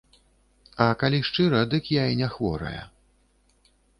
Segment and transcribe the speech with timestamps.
[0.35, 2.83] А, калі шчыра, дык я і не хворая.